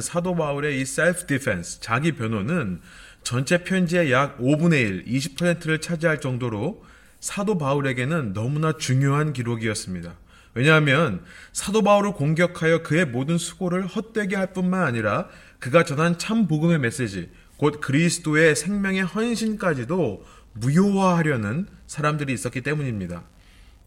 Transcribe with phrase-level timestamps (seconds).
[0.00, 2.80] 사도 바울의 이 self-defense, 자기 변호는
[3.22, 6.84] 전체 편지의 약 5분의 1, 20%를 차지할 정도로
[7.20, 10.14] 사도 바울에게는 너무나 중요한 기록이었습니다.
[10.54, 15.28] 왜냐하면 사도 바울을 공격하여 그의 모든 수고를 헛되게 할 뿐만 아니라
[15.58, 23.24] 그가 전한 참 복음의 메시지, 곧 그리스도의 생명의 헌신까지도 무효화하려는 사람들이 있었기 때문입니다.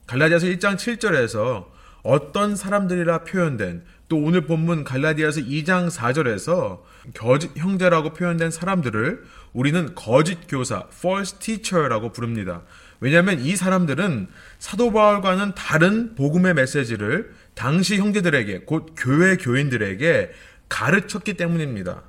[0.07, 1.76] 갈라디아서 1장 7절에서
[2.07, 6.79] 어떤 사람들이라 표현된 또 오늘 본문 갈라디아서 2장 4절에서
[7.13, 12.61] 거짓 형제라고 표현된 사람들을 우리는 거짓 교사, false teacher라고 부릅니다.
[13.01, 20.31] 왜냐하면 이 사람들은 사도 바울과는 다른 복음의 메시지를 당시 형제들에게 곧 교회 교인들에게
[20.69, 22.03] 가르쳤기 때문입니다.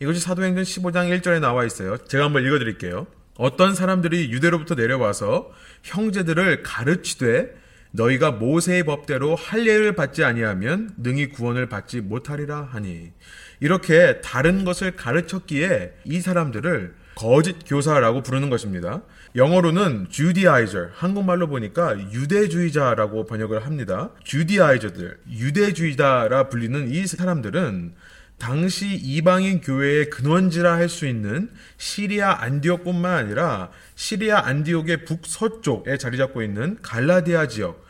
[0.00, 1.96] 이것이 사도행전 15장 1절에 나와 있어요.
[1.98, 3.06] 제가 한번 읽어 드릴게요.
[3.36, 5.52] 어떤 사람들이 유대로부터 내려와서
[5.84, 7.62] 형제들을 가르치되
[7.94, 13.12] 너희가 모세의 법대로 할례를 받지 아니하면 능히 구원을 받지 못하리라 하니
[13.60, 19.02] 이렇게 다른 것을 가르쳤기에 이 사람들을 거짓 교사라고 부르는 것입니다.
[19.36, 24.10] 영어로는 Judaizer, 한국말로 보니까 유대주의자라고 번역을 합니다.
[24.24, 27.94] Judaizer들, 유대주의자라 불리는 이 사람들은
[28.36, 36.42] 당시 이방인 교회의 근원지라 할 수 있는 시리아 안디옥뿐만 아니라 시리아 안디옥의 북서쪽에 자리 잡고
[36.42, 37.83] 있는 갈라디아 지역,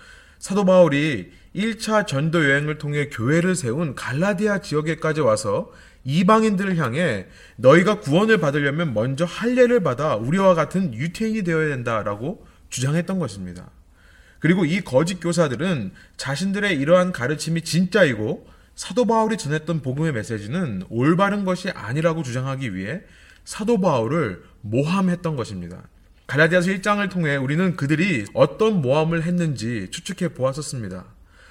[0.44, 5.72] 사도 바울이 1차 전도 여행을 통해 교회를 세운 갈라디아 지역에까지 와서
[6.04, 13.70] 이방인들을 향해 너희가 구원을 받으려면 먼저 할례를 받아 우리와 같은 유태인이 되어야 된다라고 주장했던 것입니다.
[14.38, 21.70] 그리고 이 거짓 교사들은 자신들의 이러한 가르침이 진짜이고 사도 바울이 전했던 복음의 메시지는 올바른 것이
[21.70, 23.00] 아니라고 주장하기 위해
[23.46, 25.88] 사도 바울을 모함했던 것입니다.
[26.26, 31.04] 갈라디아서 1장을 통해 우리는 그들이 어떤 모함을 했는지 추측해 보았었습니다.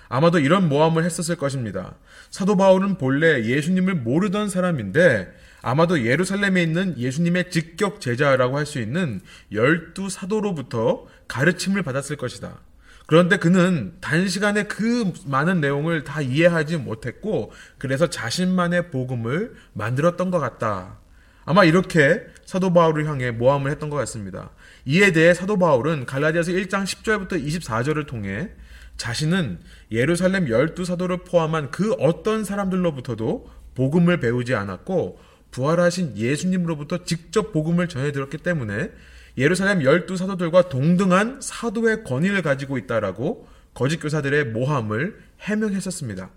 [0.10, 1.96] 아마도 이런 모함을 했었을 것입니다.
[2.30, 9.22] 사도 바울은 본래 예수님을 모르던 사람인데 아마도 예루살렘에 있는 예수님의 직격 제자라고 할 수 있는
[9.52, 12.60] 열두 사도로부터 가르침을 받았을 것이다.
[13.06, 21.00] 그런데 그는 단시간에 그 많은 내용을 다 이해하지 못했고 그래서 자신만의 복음을 만들었던 것 같다.
[21.46, 24.52] 아마 이렇게 사도 바울을 향해 모함을 했던 것 같습니다.
[24.86, 28.50] 이에 대해 사도 바울은 갈라디아서 1장 10절부터 24절을 통해
[28.98, 29.60] 자신은
[29.92, 35.20] 예루살렘 열두 사도를 포함한 그 어떤 사람들로부터도 복음을 배우지 않았고
[35.52, 38.92] 부활하신 예수님으로부터 직접 복음을 전해 들었기 때문에
[39.38, 46.30] 예루살렘 열두 사도들과 동등한 사도의 권위를 가지고 있다라고 거짓 교사들의 모함을 해명했었습니다.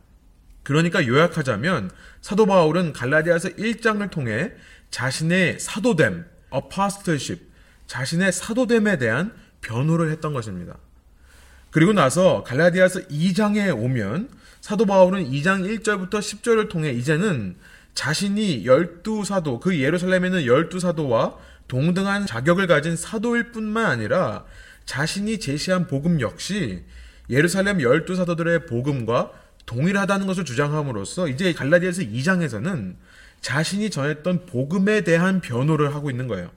[0.63, 1.91] 그러니까 요약하자면
[2.21, 4.53] 사도 바울은 갈라디아서 1장을 통해
[4.91, 6.25] 자신의 사도됨,
[6.55, 7.45] apostleship,
[7.87, 10.77] 자신의 사도됨에 대한 변호를 했던 것입니다.
[11.71, 14.31] 그리고 나서 갈라디아서 2장에 오면
[14.61, 17.57] 사도 바울은 2장 1절부터 10절을 통해 이제는
[17.95, 21.37] 자신이 열두 사도, 그 예루살렘에는 열두 사도와
[21.69, 24.45] 동등한 자격을 가진 사도일 뿐만 아니라
[24.85, 26.85] 자신이 제시한 복음 역시
[27.29, 29.33] 예루살렘 열두 사도들의 복음과
[29.67, 32.95] 동일하다는 것을 주장함으로써 이제 갈라디아서 2장에서는
[33.47, 36.51] 자신이 전했던 복음에 대한 변호를 하고 있는 거예요.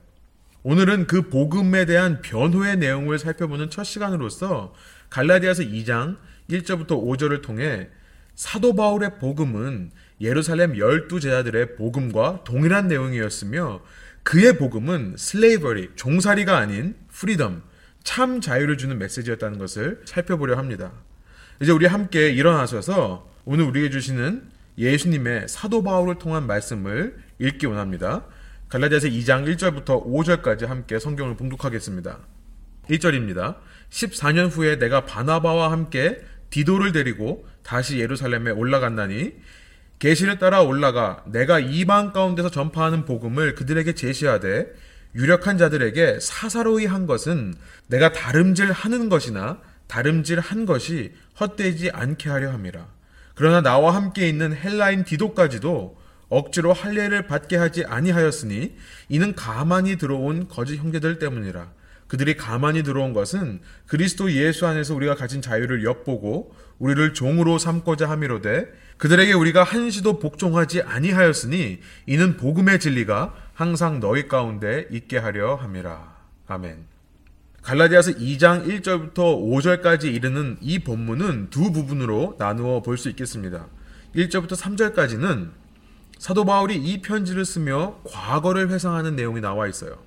[0.63, 4.73] 오늘은 그 복음에 대한 변호의 내용을 살펴보는 첫 시간으로서
[5.11, 6.17] 갈라디아서 2장
[6.50, 7.89] 1절부터 5절을 통해
[8.33, 13.81] 사도 바울의 복음은 예루살렘 열두 제자들의 복음과 동일한 내용이었으며
[14.23, 17.62] 그의 복음은 slavery, 종살이가 아닌 freedom,
[18.03, 20.91] 참 자유를 주는 메시지였다는 것을 살펴보려 합니다.
[21.61, 28.25] 이제 우리 함께 일어나셔서 오늘 우리에게 주시는 예수님의 사도 바울을 통한 말씀을 읽기 원합니다.
[28.69, 32.19] 갈라디아서 2장 1절부터 5절까지 함께 성경을 봉독하겠습니다.
[32.89, 33.57] 1절입니다.
[33.89, 39.34] 14년 후에 내가 바나바와 함께 디도를 데리고 다시 예루살렘에 올라갔나니
[40.00, 44.68] 계시를 따라 올라가 내가 이방 가운데서 전파하는 복음을 그들에게 제시하되
[45.13, 47.53] 유력한 자들에게 사사로이 한 것은
[47.88, 52.99] 내가 다름질 하는 것이나 다름질 한 것이 헛되지 않게 하려 함이라.
[53.39, 58.75] 그러나 나와 함께 있는 헬라인 디도까지도 억지로 할례를 받게 하지 아니하였으니
[59.07, 61.71] 이는 가만히 들어온 거짓 형제들 때문이라.
[62.09, 68.74] 그들이 가만히 들어온 것은 그리스도 예수 안에서 우리가 가진 자유를 엿보고 우리를 종으로 삼고자 함이로되
[68.97, 76.13] 그들에게 우리가 한시도 복종하지 아니하였으니 이는 복음의 진리가 항상 너희 가운데 있게 하려 함이라.
[76.47, 76.99] 아멘.
[77.63, 83.67] 갈라디아서 2장 1절부터 5절까지 이르는 이 본문은 두 부분으로 나누어 볼 수 있겠습니다.
[84.15, 85.51] 1절부터 3절까지는
[86.17, 89.97] 사도 바울이 이 편지를 쓰며 과거를 회상하는 내용이 나와 있어요.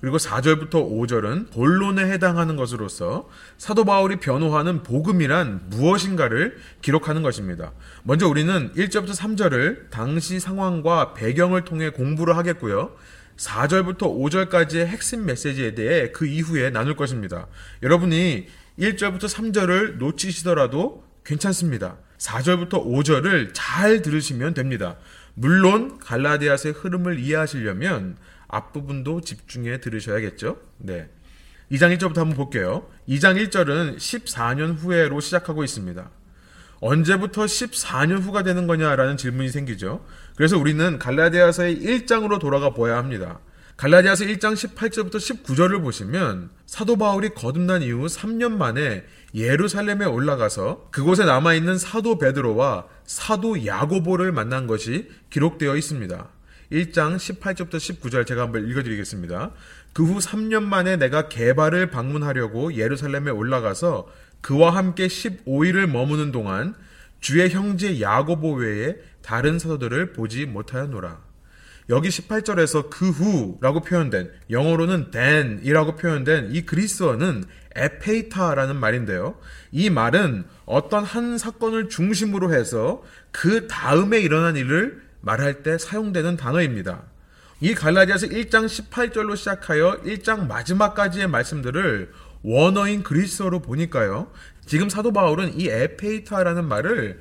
[0.00, 7.72] 그리고 4절부터 5절은 본론에 해당하는 것으로서 사도 바울이 변호하는 복음이란 무엇인가를 기록하는 것입니다.
[8.02, 12.92] 먼저 우리는 1절부터 3절을 당시 상황과 배경을 통해 공부를 하겠고요.
[13.36, 17.46] 4절부터 5절까지의 핵심 메시지에 대해 그 이후에 나눌 것입니다.
[17.82, 18.46] 여러분이
[18.78, 21.98] 1절부터 3절을 놓치시더라도 괜찮습니다.
[22.18, 24.96] 4절부터 5절을 잘 들으시면 됩니다.
[25.34, 28.16] 물론 갈라디아서의 흐름을 이해하시려면
[28.48, 30.58] 앞부분도 집중해 들으셔야겠죠?
[30.78, 31.10] 네.
[31.70, 32.88] 2장 1절부터 한번 볼게요.
[33.08, 36.10] 2장 1절은 14년 후에로 시작하고 있습니다.
[36.80, 40.04] 언제부터 14년 후가 되는 거냐라는 질문이 생기죠.
[40.36, 43.40] 그래서 우리는 갈라디아서의 1장으로 돌아가 보아야 합니다.
[43.76, 49.04] 갈라디아서 1장 18절부터 19절을 보시면 사도 바울이 거듭난 이후 3년 만에
[49.34, 56.28] 예루살렘에 올라가서 그곳에 남아 있는 사도 베드로와 사도 야고보를 만난 것이 기록되어 있습니다.
[56.72, 59.52] 1장 18절부터 19절 제가 한번 읽어 드리겠습니다.
[59.92, 64.06] 그 후 3년 만에 내가 개발을 방문하려고 예루살렘에 올라가서
[64.42, 66.74] 그와 함께 15일을 머무는 동안
[67.20, 71.26] 주의 형제 야고보 외에 다른 사도들을 보지 못하였노라.
[71.88, 77.44] 여기 18절에서 그 후라고 표현된 영어로는 then이라고 표현된 이 그리스어는
[77.76, 79.38] 에페이타라는 말인데요.
[79.70, 87.04] 이 말은 어떤 한 사건을 중심으로 해서 그 다음에 일어난 일을 말할 때 사용되는 단어입니다.
[87.60, 92.10] 이 갈라디아서 1장 18절로 시작하여 1장 마지막까지의 말씀들을
[92.42, 94.30] 원어인 그리스어로 보니까요.
[94.66, 97.20] 지금 사도 바울은 이 에페이타라는 말을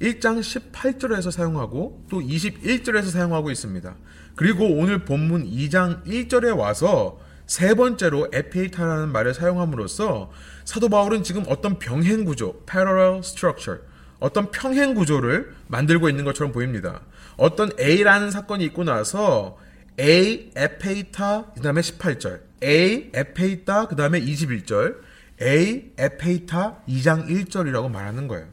[0.00, 3.94] 1장 18절에서 사용하고 또 21절에서 사용하고 있습니다.
[4.34, 10.30] 그리고 오늘 본문 2장 1절에 와서 세 번째로 에페이타라는 말을 사용함으로써
[10.64, 13.80] 사도 바울은 지금 어떤 병행 구조, parallel structure,
[14.18, 17.02] 어떤 평행 구조를 만들고 있는 것처럼 보입니다.
[17.36, 19.58] 어떤 A라는 사건이 있고 나서
[20.00, 24.96] A 에페이타 그다음에 18절, A 에페이타 그다음에 21절,
[25.42, 28.46] A 에페이타 2장 1절이라고 말하는 거예요.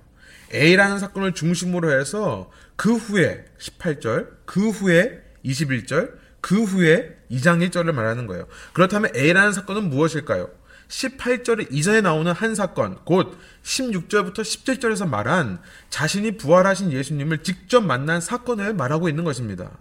[0.54, 8.28] A라는 사건을 중심으로 해서 그 후에 18절, 그 후에 21절, 그 후에 2장 1절을 말하는
[8.28, 8.48] 거예요.
[8.74, 10.50] 그렇다면 A라는 사건은 무엇일까요?
[10.90, 15.60] 18절 이전에 나오는 한 사건, 곧 16절부터 17절에서 말한
[15.90, 19.72] 자신이 부활하신 예수님을 직접 만난 사건을 말하고 있는 것입니다.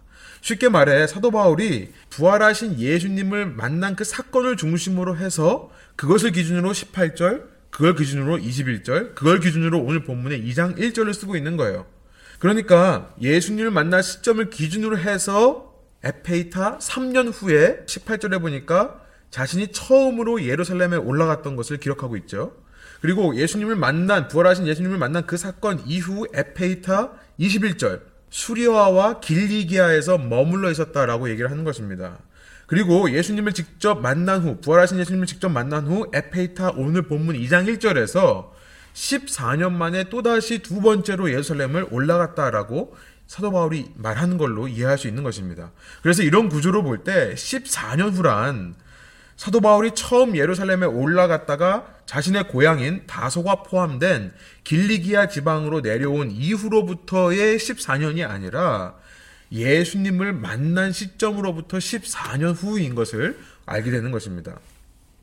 [0.43, 7.94] 쉽게 말해 사도 바울이 부활하신 예수님을 만난 그 사건을 중심으로 해서 그것을 기준으로 18절, 그걸
[7.94, 11.87] 기준으로 21절, 그걸 기준으로 오늘 본문의 2장 1절을 쓰고 있는 거예요.
[12.41, 19.00] 그러니까 예수님을 만날 시점을 기준으로 해서 에페이타 3년 후에 18절에 보니까
[19.31, 22.56] 자신이 처음으로 예루살렘에 올라갔던 것을 기록하고 있죠.
[23.00, 31.29] 그리고 예수님을 만난 부활하신 예수님을 만난 그 사건 이후 에페이타 21절 수리아와 길리기아에서 머물러 있었다라고
[31.29, 32.19] 얘기를 하는 것입니다.
[32.67, 38.50] 그리고 예수님을 직접 만난 후 부활하신 예수님을 직접 만난 후 에페이타 오늘 본문 2장 1절에서
[38.94, 42.96] 14년 만에 또다시 두 번째로 예루살렘을 올라갔다라고
[43.26, 45.70] 사도 바울이 말하는 걸로 이해할 수 있는 것입니다.
[46.02, 48.75] 그래서 이런 구조로 볼 때 14년 후란
[49.37, 54.32] 사도 바울이 처음 예루살렘에 올라갔다가 자신의 고향인 다소가 포함된
[54.64, 58.94] 길리기아 지방으로 내려온 이후로부터의 14년이 아니라
[59.50, 64.58] 예수님을 만난 시점으로부터 14년 후인 것을 알게 되는 것입니다.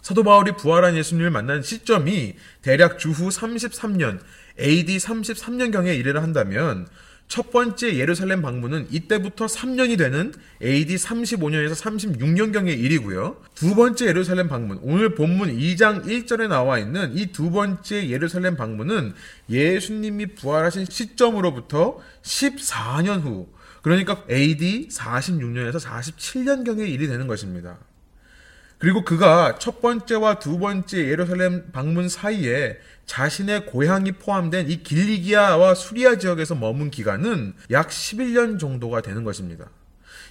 [0.01, 4.19] 사도 바울이 부활한 예수님을 만난 시점이 대략 주후 33년
[4.59, 6.87] AD 33년경에 이르려 한다면
[7.29, 10.33] 첫 번째 예루살렘 방문은 이때부터 3년이 되는
[10.63, 13.37] AD 35년에서 36년경의 일이고요.
[13.53, 19.13] 두 번째 예루살렘 방문, 오늘 본문 2장 1절에 나와 있는 이 두 번째 예루살렘 방문은
[19.47, 23.47] 예수님이 부활하신 시점으로부터 14년 후,
[23.83, 27.77] 그러니까 AD 46년에서 47년경의 일이 되는 것입니다.
[28.79, 36.17] 그리고 그가 첫 번째와 두 번째 예루살렘 방문 사이에 자신의 고향이 포함된 이 길리기아와 수리아
[36.17, 39.65] 지역에서 머문 기간은 약 11년 정도가 되는 것입니다.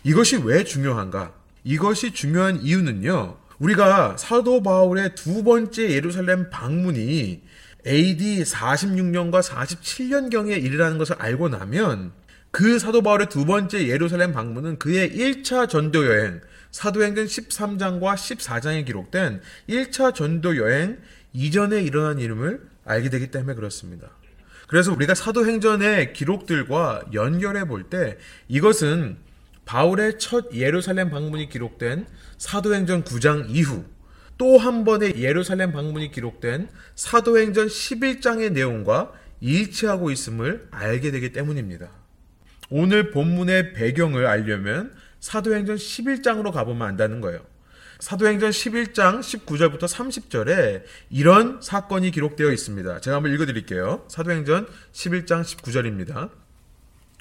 [0.03, 1.35] 이것이 왜 중요한가?
[1.63, 3.37] 이것이 중요한 이유는요.
[3.59, 7.43] 우리가 사도 바울의 두 번째 예루살렘 방문이
[7.87, 12.13] AD 46년과 47년경의 일이라는 것을 알고 나면
[12.51, 16.41] 그 사도 바울의 두 번째 예루살렘 방문은 그의 1차 전도 여행,
[16.71, 20.99] 사도행전 13장과 14장에 기록된 1차 전도 여행
[21.33, 24.09] 이전에 일어난 이름을 알게 되기 때문에 그렇습니다.
[24.67, 29.17] 그래서 우리가 사도행전의 기록들과 연결해 볼 때 이것은
[29.65, 32.07] 바울의 첫 예루살렘 방문이 기록된
[32.39, 33.85] 사도행전 9장 이후
[34.39, 41.91] 또 한 번의 예루살렘 방문이 기록된 사도행전 11장의 내용과 일치하고 있음을 알게 되기 때문입니다.
[42.71, 47.41] 오늘 본문의 배경을 알려면 사도행전 11장으로 가보면 안다는 거예요.
[48.01, 53.01] 사도행전 11장 19절부터 30절에 이런 사건이 기록되어 있습니다.
[53.01, 54.05] 제가 한번 읽어드릴게요.
[54.09, 56.31] 사도행전 11장 19절입니다.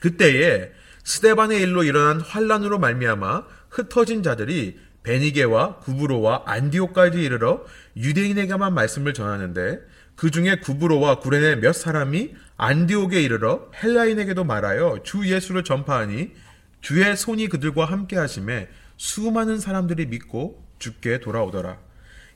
[0.02, 0.72] 그때에
[1.04, 7.64] 스데반의 일로 일어난 환란으로 말미암아 흩어진 자들이 베니게와 구브로와 안디오까지 이르러
[7.96, 9.80] 유대인에게만 말씀을 전하는데
[10.16, 16.32] 그 중에 구브로와 구레네 몇 사람이 안디옥에 이르러 헬라인에게도 말하여 주 예수를 전파하니
[16.82, 21.78] 주의 손이 그들과 함께 하심에 수많은 사람들이 믿고 죽게 돌아오더라.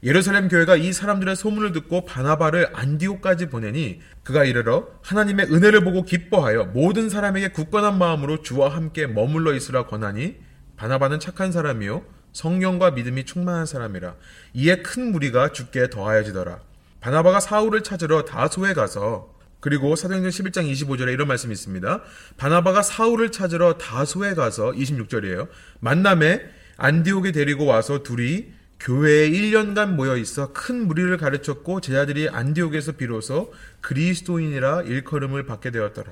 [0.03, 6.65] 예루살렘 교회가 이 사람들의 소문을 듣고 바나바를 안디옥까지 보내니 그가 이르러 하나님의 은혜를 보고 기뻐하여
[6.65, 10.37] 모든 사람에게 굳건한 마음으로 주와 함께 머물러 있으라 권하니
[10.75, 14.15] 바나바는 착한 사람이요 성령과 믿음이 충만한 사람이라
[14.53, 16.61] 이에 큰 무리가 죽게 더하여지더라.
[16.99, 19.30] 바나바가 사울을 찾으러 다소에 가서
[19.61, 22.01] 그리고 사도행전 11장 25절에 이런 말씀이 있습니다.
[22.35, 25.47] 바나바가 사울을 찾으러 다소에 가서 26절이에요.
[25.79, 26.41] 만남에
[26.77, 28.47] 안디옥에 데리고 와서 둘이
[28.79, 36.11] 교회에 1년간 모여 있어 큰 무리를 가르쳤고 제자들이 안디옥에서 비로소 그리스도인이라 일컬음을 받게 되었더라.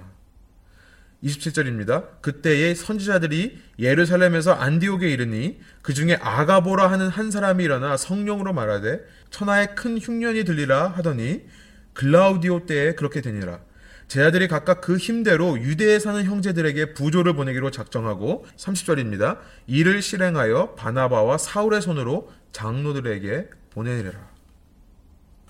[1.23, 2.21] 27절입니다.
[2.21, 9.01] 그때의 선지자들이 예루살렘에서 안디옥에 이르니 그 중에 아가보라 하는 한 사람이 일어나 성령으로 말하되
[9.31, 11.45] 천하에 큰 흉년이 들리라 하더니
[11.93, 13.59] 글라우디오 때에 그렇게 되니라.
[14.07, 19.37] 제자들이 각각 그 힘대로 유대에 사는 형제들에게 부조를 보내기로 작정하고 30절입니다.
[19.67, 24.29] 이를 실행하여 바나바와 사울의 손으로 장로들에게 보내리라.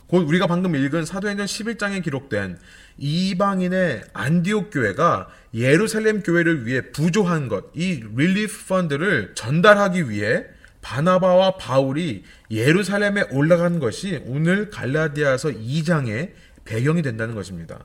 [0.07, 2.57] 곧 우리가 방금 읽은 사도행전 11장에 기록된
[2.97, 10.45] 이방인의 안디옥 교회가 예루살렘 교회를 위해 부조한 것, 이 relief fund를 전달하기 위해
[10.81, 16.31] 바나바와 바울이 예루살렘에 올라간 것이 오늘 갈라디아서 2장의
[16.65, 17.79] 배경이 된다는 것입니다.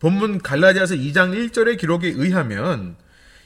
[0.00, 2.96] 본문 갈라디아서 2장 1절의 기록에 의하면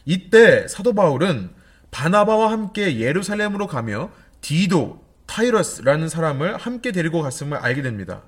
[0.04, 1.50] 이때 사도 바울은
[1.90, 4.10] 바나바와 함께 예루살렘으로 가며
[4.40, 8.22] 디도, 타이러스라는 사람을 함께 데리고 갔음을 알게 됩니다.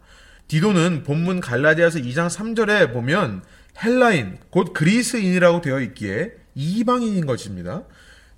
[0.48, 3.42] 디도는 본문 갈라디아서 2장 3절에 보면
[3.82, 7.84] 헬라인, 곧 그리스인이라고 되어 있기에 이방인인 것입니다.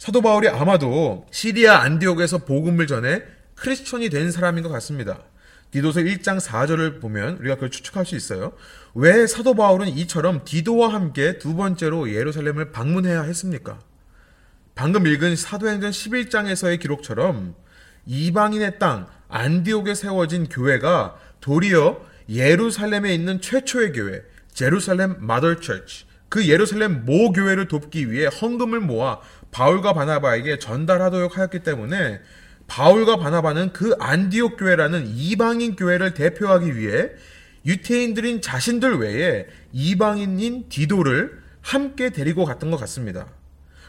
[0.03, 3.23] 사도 바울이 아마도 시리아 안디옥에서 복음을 전해
[3.55, 5.23] 크리스천이 된 사람인 것 같습니다.
[5.71, 8.53] 디도서 1장 4절을 보면 우리가 그걸 추측할 수 있어요.
[8.95, 13.79] 왜 사도 바울은 이처럼 디도와 함께 두 번째로 예루살렘을 방문해야 했습니까?
[14.75, 17.55] 방금 읽은 사도행전 11장에서의 기록처럼
[18.05, 27.05] 이방인의 땅 안디옥에 세워진 교회가 도리어 예루살렘에 있는 최초의 교회, 제루살렘 마더 처치, 그 예루살렘
[27.05, 29.21] 모 교회를 돕기 위해 헌금을 모아
[29.51, 32.23] 바울과 바나바에게 전달하도록 하였기 때문에
[32.67, 37.11] 바울과 바나바는 그 안디옥 교회라는 이방인 교회를 대표하기 위해
[37.67, 43.27] 유태인들인 자신들 외에 이방인인 디도를 함께 데리고 갔던 것 같습니다.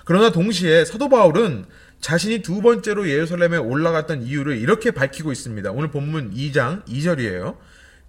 [0.03, 1.63] 그러나 동시에 사도 바울은
[2.01, 5.71] 자신이 두 번째로 예루살렘에 올라갔던 이유를 이렇게 밝히고 있습니다.
[5.71, 7.55] 오늘 본문 2장 2절이에요.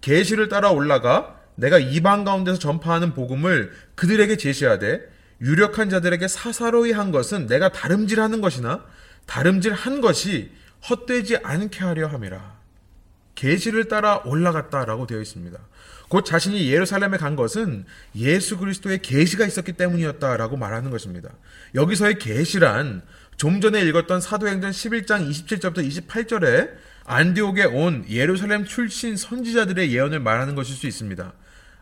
[0.01, 5.01] 계시를 따라 올라가 내가 이방 가운데서 전파하는 복음을 그들에게 제시하되
[5.41, 8.85] 유력한 자들에게 사사로이 한 것은 내가 다름질하는 것이나
[9.27, 10.51] 다름질한 것이
[10.89, 12.55] 헛되지 않게 하려 함이라.
[13.35, 15.59] 계시를 따라 올라갔다라고 되어 있습니다.
[16.09, 17.85] 곧 자신이 예루살렘에 간 것은
[18.15, 21.31] 예수 그리스도의 계시가 있었기 때문이었다라고 말하는 것입니다.
[21.75, 23.03] 여기서의 계시란
[23.37, 26.71] 좀 전에 읽었던 사도행전 11장 27절부터 28절에
[27.05, 31.33] 안디옥에 온 예루살렘 출신 선지자들의 예언을 말하는 것일 수 있습니다.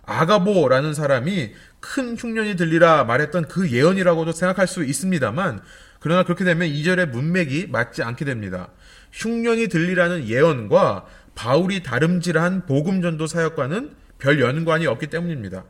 [0.04, 5.62] 아가보라는 사람이 큰 흉년이 들리라 말했던 그 예언이라고도 생각할 수 있습니다만
[6.00, 8.68] 그러나 그렇게 되면 2절의 문맥이 맞지 않게 됩니다.
[9.12, 15.64] 흉년이 들리라는 예언과 바울이 다름질한 복음 전도 사역과는 별 연관이 없기 때문입니다.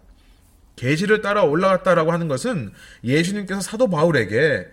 [0.76, 2.72] 계시를 따라 올라갔다라고 하는 것은
[3.04, 4.66] 예수님께서 사도 바울에게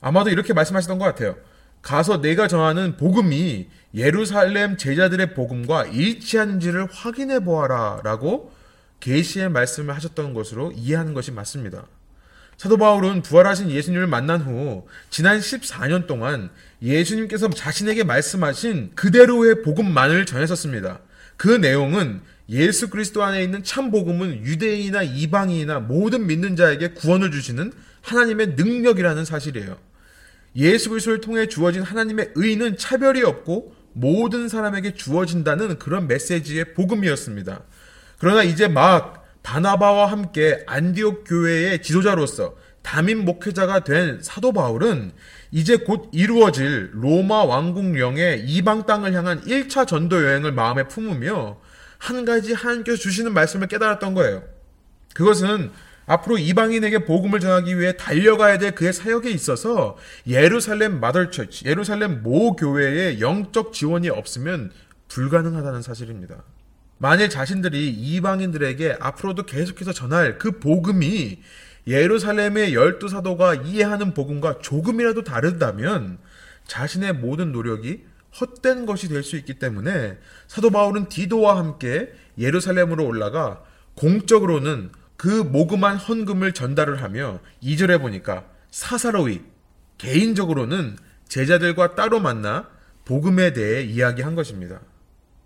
[0.00, 1.36] 아마도 이렇게 말씀하시던 것 같아요.
[1.82, 8.52] 가서 내가 전하는 복음이 예루살렘 제자들의 복음과 일치하는지를 확인해 보아라 라고
[9.00, 11.86] 계시의 말씀을 하셨던 것으로 이해하는 것이 맞습니다.
[12.56, 16.50] 사도 바울은 부활하신 예수님을 만난 후 지난 14년 동안
[16.82, 21.00] 예수님께서 자신에게 말씀하신 그대로의 복음만을 전했었습니다.
[21.38, 27.72] 그 내용은 예수 그리스도 안에 있는 참 복음은 유대인이나 이방인이나 모든 믿는 자에게 구원을 주시는
[28.02, 29.78] 하나님의 능력이라는 사실이에요.
[30.56, 37.62] 예수 그리스도를 통해 주어진 하나님의 의는 차별이 없고 모든 사람에게 주어진다는 그런 메시지의 복음이었습니다.
[38.20, 45.12] 그러나 이제 막 바나바와 함께 안디옥 교회의 지도자로서 담임 목회자가 된 사도 바울은
[45.50, 51.58] 이제 곧 이루어질 로마 왕국령의 이방 땅을 향한 1차 전도 여행을 마음에 품으며
[51.96, 54.42] 한 가지 하나님께서 주시는 말씀을 깨달았던 거예요.
[55.14, 55.70] 그것은
[56.04, 59.96] 앞으로 이방인에게 복음을 전하기 위해 달려가야 될 그의 사역에 있어서
[60.26, 64.72] 예루살렘 마더처치, 예루살렘 모 교회의 영적 지원이 없으면
[65.08, 66.42] 불가능하다는 사실입니다.
[67.02, 71.40] 만일 자신들이 이방인들에게 앞으로도 계속해서 전할 그 복음이
[71.86, 76.18] 예루살렘의 열두 사도가 이해하는 복음과 조금이라도 다르다면
[76.66, 78.04] 자신의 모든 노력이
[78.38, 83.62] 헛된 것이 될 수 있기 때문에 사도 바울은 디도와 함께 예루살렘으로 올라가
[83.94, 89.40] 공적으로는 그 모금한 헌금을 전달을 하며 2절에 보니까 사사로이
[89.96, 92.68] 개인적으로는 제자들과 따로 만나
[93.06, 94.80] 복음에 대해 이야기한 것입니다.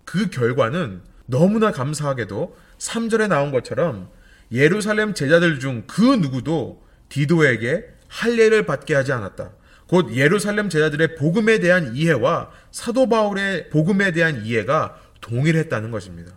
[0.03, 4.09] 그 결과는 너무나 감사하게도 3절에 나온 것처럼
[4.51, 9.51] 예루살렘 제자들 중 그 누구도 디도에게 할례를 받게 하지 않았다.
[9.87, 16.31] 곧 예루살렘 제자들의 복음에 대한 이해와 사도 바울의 복음에 대한 이해가 동일했다는 것입니다.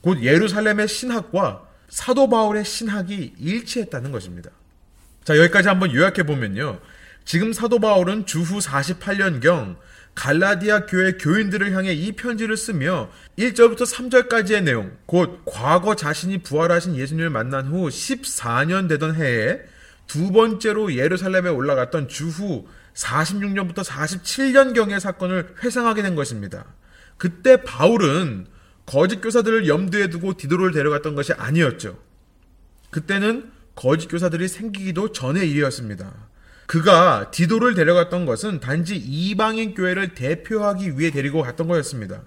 [0.00, 4.50] 곧 예루살렘의 신학과 사도 바울의 신학이 일치했다는 것입니다.
[5.24, 6.80] 자, 여기까지 한번 요약해 보면요.
[7.24, 9.76] 지금 사도 바울은 주후 48년경
[10.18, 13.08] 갈라디아 교회 교인들을 향해 이 편지를 쓰며
[13.38, 19.60] 1절부터 3절까지의 내용, 곧 과거 자신이 부활하신 예수님을 만난 후 14년 되던 해에
[20.08, 26.64] 두 번째로 예루살렘에 올라갔던 주후 46년부터 47년경의 사건을 회상하게 된 것입니다.
[27.16, 28.48] 그때 바울은
[28.86, 31.96] 거짓 교사들을 염두에 두고 디도를 데려갔던 것이 아니었죠.
[32.90, 36.27] 그때는 거짓 교사들이 생기기도 전의 일이었습니다.
[36.68, 42.22] 그가 디도를 데려갔던 것은 단지 이방인 교회를 대표하기 위해 데리고 갔던 거였습니다.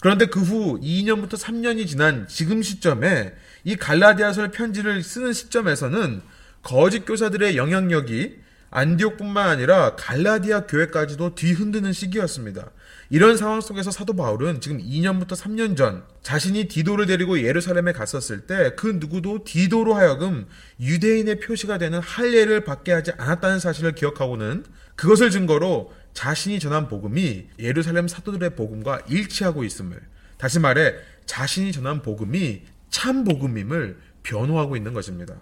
[0.00, 6.20] 그런데 그 후 2년부터 3년이 지난 지금 시점에 이 갈라디아설 편지를 쓰는 시점에서는
[6.62, 8.36] 거짓 교사들의 영향력이
[8.70, 12.70] 안디옥뿐만 아니라 갈라디아 교회까지도 뒤흔드는 시기였습니다.
[13.10, 18.70] 이런 상황 속에서 사도 바울은 지금 2년부터 3년 전 자신이 디도를 데리고 예루살렘에 갔었을 때
[18.76, 20.46] 그 누구도 디도로 하여금
[20.80, 28.08] 유대인의 표시가 되는 할례를 받게 하지 않았다는 사실을 기억하고는 그것을 증거로 자신이 전한 복음이 예루살렘
[28.08, 30.00] 사도들의 복음과 일치하고 있음을
[30.36, 30.94] 다시 말해
[31.26, 35.34] 자신이 전한 복음이 참 복음임을 변호하고 있는 것입니다.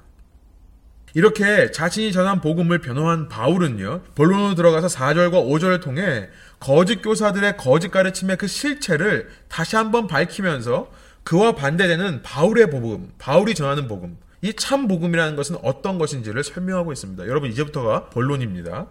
[1.17, 6.29] 이렇게 자신이 전한 복음을 변호한 바울은요, 본론으로 들어가서 4절과 5절을 통해
[6.61, 10.93] 거짓 교사들의 거짓 가르침의 그 실체를 다시 한번 밝히면서
[11.25, 17.27] 그와 반대되는 바울의 복음, 바울이 전하는 복음, 이 참 복음이라는 것은 어떤 것인지를 설명하고 있습니다.
[17.29, 18.89] 여러분, 이제부터가 본론입니다.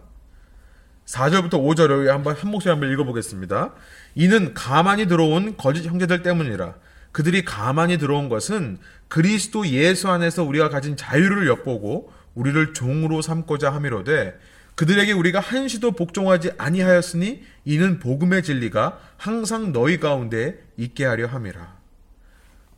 [1.06, 3.76] 4절부터 5절을 한번 한 목소리 한번 읽어보겠습니다.
[4.16, 6.74] 이는 가만히 들어온 거짓 형제들 때문이라.
[7.12, 14.38] 그들이 가만히 들어온 것은 그리스도 예수 안에서 우리가 가진 자유를 엿보고 우리를 종으로 삼고자 함이로되
[14.76, 21.76] 그들에게 우리가 한시도 복종하지 아니하였으니 이는 복음의 진리가 항상 너희 가운데 있게 하려 함이라.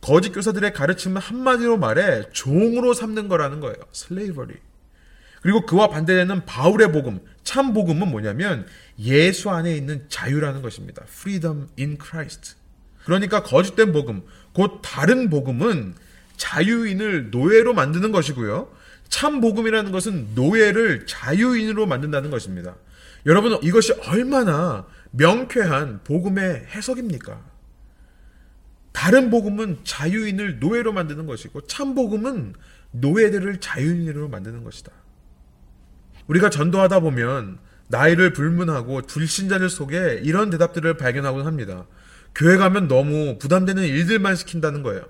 [0.00, 3.76] 거짓 교사들의 가르침은 한마디로 말해 종으로 삼는 거라는 거예요.
[3.92, 4.54] 슬레이버리.
[5.42, 8.66] 그리고 그와 반대되는 바울의 복음, 참 복음은 뭐냐면
[9.00, 11.02] 예수 안에 있는 자유라는 것입니다.
[11.08, 12.54] Freedom in Christ.
[13.04, 15.94] 그러니까 거짓된 복음, 곧 다른 복음은
[16.36, 18.70] 자유인을 노예로 만드는 것이고요.
[19.08, 22.76] 참 복음이라는 것은 노예를 자유인으로 만든다는 것입니다.
[23.26, 27.40] 여러분, 이것이 얼마나 명쾌한 복음의 해석입니까?
[28.92, 32.54] 다른 복음은 자유인을 노예로 만드는 것이고, 참 복음은
[32.92, 34.92] 노예들을 자유인으로 만드는 것이다.
[36.26, 41.86] 우리가 전도하다 보면 나이를 불문하고 불신자들 속에 이런 대답들을 발견하곤 합니다.
[42.34, 45.04] 교회 가면 너무 부담되는 일들만 시킨다는 거예요.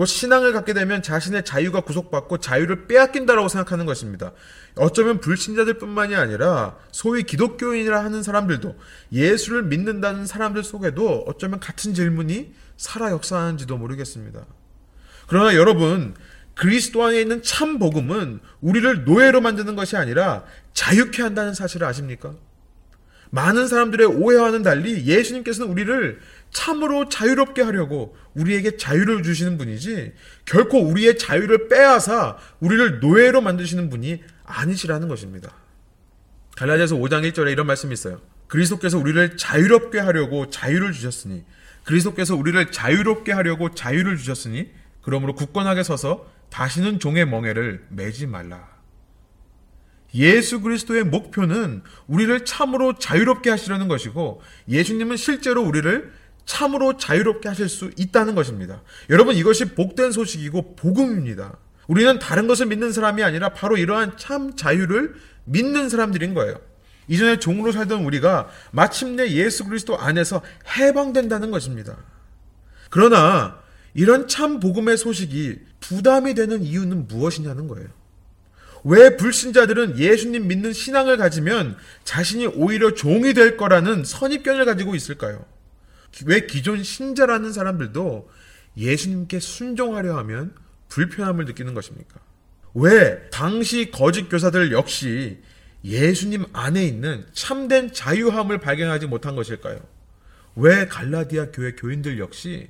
[0.00, 4.32] 곧 신앙을 갖게 되면 자신의 자유가 구속받고 자유를 빼앗긴다라고 생각하는 것입니다.
[4.76, 8.76] 어쩌면 불신자들뿐만이 아니라 소위 기독교인이라 하는 사람들도
[9.12, 14.46] 예수를 믿는다는 사람들 속에도 어쩌면 같은 질문이 살아 역사하는지도 모르겠습니다.
[15.28, 16.14] 그러나 여러분
[16.54, 22.34] 그리스도 안에 있는 참 복음은 우리를 노예로 만드는 것이 아니라 자유케 한다는 사실을 아십니까?
[23.30, 30.12] 많은 사람들의 오해와는 달리 예수님께서는 우리를 참으로 자유롭게 하려고 우리에게 자유를 주시는 분이지
[30.44, 35.54] 결코 우리의 자유를 빼앗아 우리를 노예로 만드시는 분이 아니시라는 것입니다.
[36.56, 38.20] 갈라디아서 5장 1절에 이런 말씀이 있어요.
[38.48, 41.44] 그리스도께서 우리를 자유롭게 하려고 자유를 주셨으니
[41.84, 44.70] 그리스도께서 우리를 자유롭게 하려고 자유를 주셨으니
[45.02, 48.68] 그러므로 굳건하게 서서 다시는 종의 멍에를 매지 말라.
[50.14, 56.12] 예수 그리스도의 목표는 우리를 참으로 자유롭게 하시려는 것이고 예수님은 실제로 우리를
[56.50, 58.82] 참으로 자유롭게 하실 수 있다는 것입니다.
[59.08, 61.56] 여러분 이것이 복된 소식이고 복음입니다.
[61.86, 66.60] 우리는 다른 것을 믿는 사람이 아니라 바로 이러한 참 자유를 믿는 사람들인 거예요.
[67.06, 70.42] 이전에 종으로 살던 우리가 마침내 예수 그리스도 안에서
[70.76, 71.96] 해방된다는 것입니다.
[72.90, 73.60] 그러나
[73.94, 77.86] 이런 참 복음의 소식이 부담이 되는 이유는 무엇이냐는 거예요.
[78.82, 85.44] 왜 불신자들은 예수님 믿는 신앙을 가지면 자신이 오히려 종이 될 거라는 선입견을 가지고 있을까요?
[86.26, 88.28] 왜 기존 신자라는 사람들도
[88.76, 90.54] 예수님께 순종하려 하면
[90.88, 92.20] 불편함을 느끼는 것입니까?
[92.74, 95.40] 왜 당시 거짓 교사들 역시
[95.84, 99.80] 예수님 안에 있는 참된 자유함을 발견하지 못한 것일까요?
[100.56, 102.68] 왜 갈라디아 교회 교인들 역시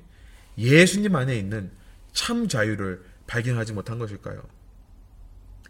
[0.56, 1.70] 예수님 안에 있는
[2.12, 4.42] 참 자유를 발견하지 못한 것일까요?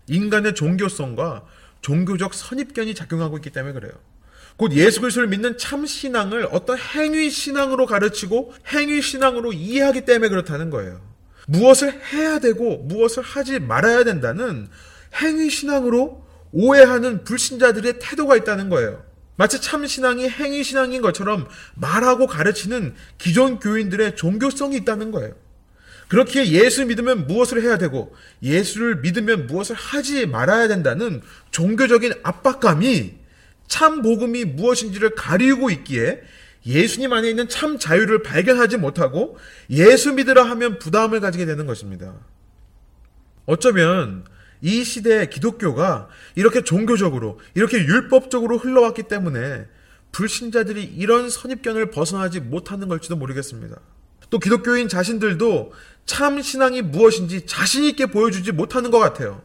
[0.06, 1.46] 인간의 종교성과
[1.80, 3.92] 종교적 선입견이 작용하고 있기 때문에 그래요.
[4.56, 10.70] 곧 예수 그리스도를 믿는 참 신앙을 어떤 행위 신앙으로 가르치고 행위 신앙으로 이해하기 때문에 그렇다는
[10.70, 11.00] 거예요.
[11.46, 14.68] 무엇을 해야 되고 무엇을 하지 말아야 된다는
[15.20, 19.04] 행위 신앙으로 오해하는 불신자들의 태도가 있다는 거예요.
[19.36, 25.34] 마치 참 신앙이 행위 신앙인 것처럼 말하고 가르치는 기존 교인들의 종교성이 있다는 거예요.
[26.08, 33.19] 그렇기에 예수 믿으면 무엇을 해야 되고 예수를 믿으면 무엇을 하지 말아야 된다는 종교적인 압박감이
[33.70, 36.20] 참 복음이 무엇인지를 가리우고 있기에
[36.66, 39.38] 예수님 안에 있는 참 자유를 발견하지 못하고
[39.70, 42.14] 예수 믿으라 하면 부담을 가지게 되는 것입니다.
[43.46, 44.24] 어쩌면
[44.60, 49.66] 이 시대의 기독교가 이렇게 종교적으로, 이렇게 율법적으로 흘러왔기 때문에
[50.12, 53.80] 불신자들이 이런 선입견을 벗어나지 못하는 걸지도 모르겠습니다.
[54.30, 55.72] 또 기독교인 자신들도
[56.06, 59.42] 참 신앙이 무엇인지 자신있게 보여주지 못하는 것 같아요.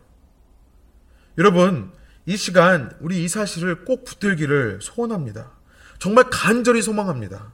[1.37, 1.91] 여러분,
[2.25, 5.51] 이 시간 우리 이 사실을 꼭 붙들기를 소원합니다.
[5.99, 7.53] 정말 간절히 소망합니다.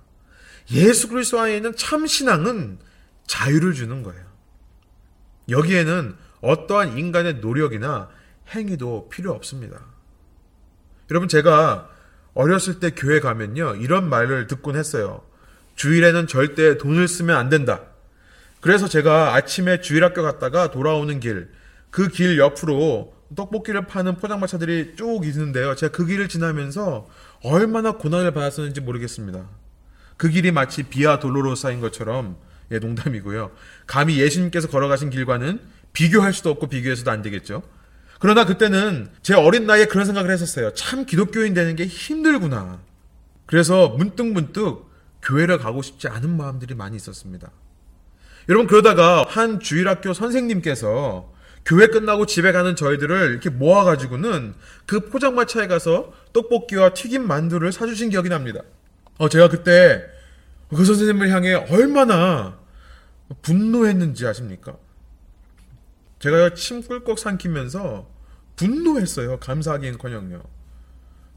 [0.72, 2.80] 예수 그리스도 안에 있는 참 신앙은
[3.28, 4.24] 자유를 주는 거예요.
[5.50, 8.10] 여기에는 어떠한 인간의 노력이나
[8.50, 9.80] 행위도 필요 없습니다.
[11.10, 11.90] 여러분 제가
[12.34, 15.24] 어렸을 때 교회 가면요 이런 말을 듣곤 했어요.
[15.76, 17.82] 주일에는 절대 돈을 쓰면 안 된다.
[18.62, 21.50] 그래서 제가 아침에 주일학교 갔다가 돌아오는 길,
[21.90, 25.76] 그 길 옆으로 떡볶이를 파는 포장마차들이 쭉 있는데요.
[25.76, 27.08] 제가 그 길을 지나면서
[27.44, 29.46] 얼마나 고난을 받았었는지 모르겠습니다.
[30.18, 32.38] 그 길이 마치 비아 돌로로사인 것처럼
[32.72, 33.52] 예, 농담이고요.
[33.88, 35.60] 감히 예수님께서 걸어가신 길과는
[35.94, 37.64] 비교할 수도 없고 비교해서도 안 되겠죠.
[38.20, 40.74] 그러나 그때는 제 어린 나이에 그런 생각을 했었어요.
[40.74, 42.80] 참 기독교인 되는 게 힘들구나.
[43.46, 44.86] 그래서 문득문득
[45.24, 47.52] 교회를 가고 싶지 않은 마음들이 많이 있었습니다.
[48.48, 51.31] 여러분 그러다가 한 주일학교 선생님께서
[51.66, 58.30] 교회 끝나고 집에 가는 저희들을 이렇게 모아가지고는 그 포장마차에 가서 떡볶이와 튀김 만두를 사주신 기억이
[58.30, 58.62] 납니다.
[59.18, 60.04] 어, 제가 그때
[60.70, 62.60] 그 선생님을 향해 얼마나
[63.42, 64.78] 분노했는지 아십니까?
[66.20, 68.10] 제가 침 꿀꺽 삼키면서
[68.56, 69.40] 분노했어요.
[69.40, 70.44] 감사하기엔 커녕요.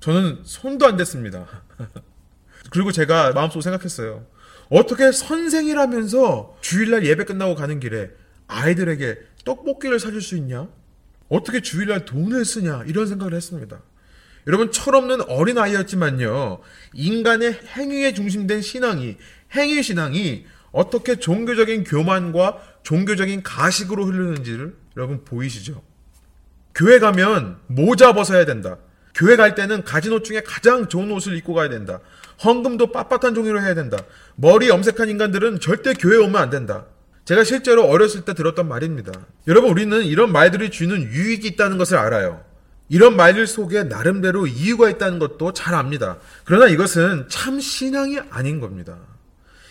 [0.00, 1.46] 저는 손도 안 댔습니다.
[2.70, 4.26] 그리고 제가 마음속으로 생각했어요.
[4.70, 8.10] 어떻게 선생이라면서 주일날 예배 끝나고 가는 길에
[8.46, 10.68] 아이들에게 떡볶이를 사줄 수 있냐?
[11.28, 12.84] 어떻게 주일날 돈을 쓰냐?
[12.86, 13.80] 이런 생각을 했습니다.
[14.46, 16.60] 여러분, 철없는 어린 아이였지만요,
[16.92, 19.16] 인간의 행위에 중심된 신앙이,
[19.52, 25.82] 행위 신앙이 어떻게 종교적인 교만과 종교적인 가식으로 흐르는지를 여러분 보이시죠?
[26.74, 28.78] 교회 가면 모자 벗어야 된다.
[29.14, 32.00] 교회 갈 때는 가진 옷 중에 가장 좋은 옷을 입고 가야 된다.
[32.44, 33.96] 헌금도 빳빳한 종이로 해야 된다.
[34.34, 36.86] 머리 염색한 인간들은 절대 교회 오면 안 된다.
[37.24, 39.12] 제가 실제로 어렸을 때 들었던 말입니다.
[39.46, 42.44] 여러분, 우리는 이런 말들이 주는 유익이 있다는 것을 알아요.
[42.88, 46.18] 이런 말들 속에 나름대로 이유가 있다는 것도 잘 압니다.
[46.44, 48.98] 그러나 이것은 참 신앙이 아닌 겁니다.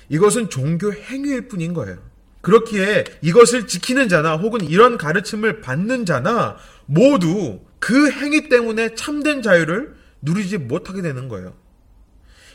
[0.09, 1.97] 이것은 종교 행위일 뿐인 거예요.
[2.41, 9.95] 그렇기에 이것을 지키는 자나 혹은 이런 가르침을 받는 자나 모두 그 행위 때문에 참된 자유를
[10.21, 11.55] 누리지 못하게 되는 거예요.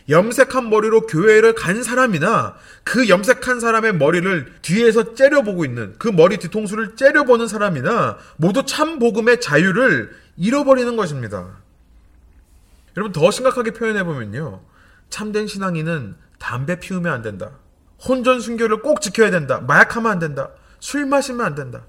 [0.08, 6.96] 염색한 머리로 교회를 간 사람이나 그 염색한 사람의 머리를 뒤에서 째려보고 있는 그 머리 뒤통수를
[6.96, 11.58] 째려보는 사람이나 모두 참 복음의 자유를 잃어버리는 것입니다.
[12.96, 14.62] 여러분 더 심각하게 표현해 보면요.
[15.10, 17.58] 참된 신앙인은 담배 피우면 안 된다.
[18.06, 19.60] 혼전 순교를 꼭 지켜야 된다.
[19.60, 20.50] 마약하면 안 된다.
[20.80, 21.84] 술 마시면 안 된다.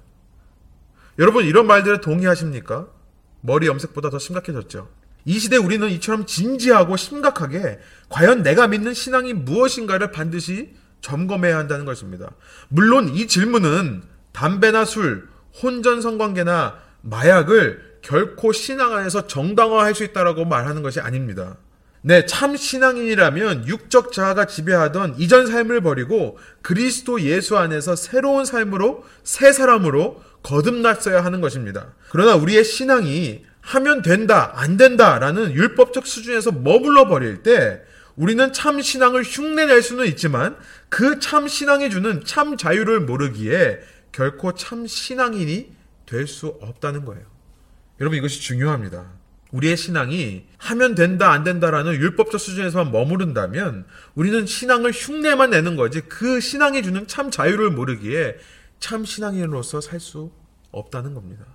[1.20, 2.88] 여러분 이런 말들에 동의하십니까?
[3.42, 4.90] 머리 염색보다 더 심각해졌죠.
[5.26, 7.80] 이 시대 우리는 이처럼 진지하고 심각하게
[8.10, 12.32] 과연 내가 믿는 신앙이 무엇인가를 반드시 점검해야 한다는 것입니다.
[12.68, 15.28] 물론 이 질문은 담배나 술,
[15.62, 21.58] 혼전 성관계나 마약을 결코 신앙 안에서 정당화할 수 있다라고 말하는 것이 아닙니다.
[22.02, 29.52] 네, 참 신앙인이라면 육적 자아가 지배하던 이전 삶을 버리고 그리스도 예수 안에서 새로운 삶으로 새
[29.52, 31.94] 사람으로 거듭났어야 하는 것입니다.
[32.10, 37.82] 그러나 우리의 신앙이 하면 된다, 안 된다라는 율법적 수준에서 머물러 버릴 때
[38.16, 40.58] 우리는 참 신앙을 흉내낼 수는 있지만
[40.90, 43.80] 그 참 신앙이 주는 참 자유를 모르기에
[44.12, 45.72] 결코 참 신앙인이
[46.08, 47.24] 될 수 없다는 거예요.
[48.00, 49.06] 여러분 이것이 중요합니다.
[49.52, 56.40] 우리의 신앙이 하면 된다 안 된다라는 율법적 수준에서만 머무른다면 우리는 신앙을 흉내만 내는 거지 그
[56.40, 58.38] 신앙이 주는 참 자유를 모르기에
[58.80, 60.32] 참 신앙인으로서 살 수
[60.72, 61.46] 없다는 겁니다.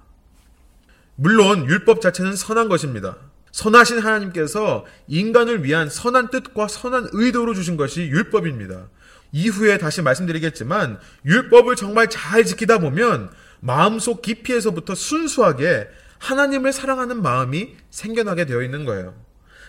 [1.17, 3.17] 물론 율법 자체는 선한 것입니다.
[3.53, 8.89] 선하신 하나님께서 인간을 위한 선한 뜻과 선한 의도로 주신 것이 율법입니다.
[9.31, 18.47] 이후에 다시 말씀드리겠지만 율법을 정말 잘 지키다 보면 마음속 깊이에서부터 순수하게 하나님을 사랑하는 마음이 생겨나게
[18.47, 19.15] 되어 있는 거예요.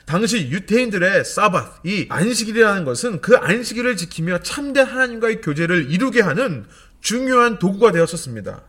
[0.06, 6.66] 당시 유태인들의 사bat, 이 안식일이라는 것은 그 안식일을 지키며 참된 하나님과의 교제를 이루게 하는
[7.02, 8.62] 중요한 도구가 되었었습니다.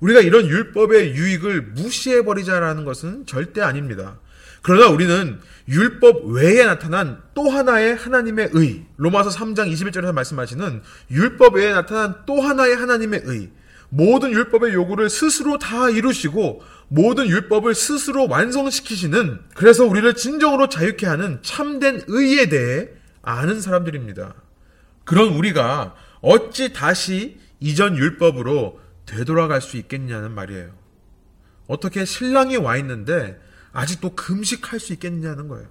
[0.00, 4.18] 우리가 이런 율법의 유익을 무시해버리자라는 것은 절대 아닙니다.
[4.62, 11.72] 그러나 우리는 율법 외에 나타난 또 하나의 하나님의 의, 로마서 3장 21절에서 말씀하시는 율법 외에
[11.72, 13.50] 나타난 또 하나의 하나님의 의,
[13.90, 21.38] 모든 율법의 요구를 스스로 다 이루시고 모든 율법을 스스로 완성시키시는 그래서 우리를 진정으로 자유케 하는
[21.42, 22.88] 참된 의에 대해
[23.22, 24.34] 아는 사람들입니다.
[25.04, 30.70] 그런 우리가 어찌 다시 이전 율법으로 되돌아갈 수 있겠냐는 말이에요.
[31.66, 33.40] 어떻게 신랑이 와 있는데
[33.72, 35.66] 아직도 금식할 수 있겠냐는 거예요.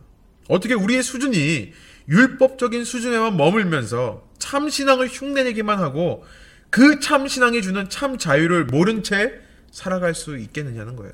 [0.49, 1.73] 어떻게 우리의 수준이
[2.09, 6.25] 율법적인 수준에만 머물면서 참 신앙을 흉내내기만 하고
[6.69, 9.33] 그 참 신앙이 주는 참 자유를 모른 채
[9.71, 11.13] 살아갈 수 있겠느냐는 거예요.